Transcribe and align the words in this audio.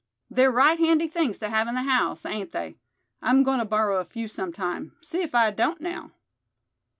They're 0.31 0.49
right 0.49 0.79
handy 0.79 1.07
things 1.07 1.37
to 1.37 1.49
have 1.49 1.67
in 1.67 1.75
the 1.75 1.83
house, 1.83 2.25
ain't 2.25 2.49
they. 2.49 2.79
I'm 3.21 3.43
goin' 3.43 3.59
to 3.59 3.65
borrow 3.65 3.99
a 3.99 4.03
few 4.05 4.27
sometime, 4.27 4.95
see 4.99 5.21
if 5.21 5.35
I 5.35 5.51
don't 5.51 5.79
now." 5.79 6.09